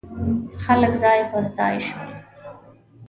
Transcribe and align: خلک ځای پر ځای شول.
خلک 0.63 0.93
ځای 1.03 1.19
پر 1.31 1.43
ځای 1.57 1.75
شول. 1.87 2.09